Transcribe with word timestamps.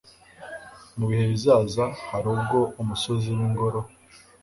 mu 0.97 1.05
bihe 1.09 1.25
bizaza, 1.31 1.83
hari 2.09 2.27
ubwo 2.35 2.59
umusozi 2.81 3.27
w'ingoro 3.37 3.79